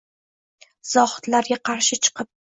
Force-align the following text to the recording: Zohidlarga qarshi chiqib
Zohidlarga 0.93 1.59
qarshi 1.71 2.01
chiqib 2.09 2.33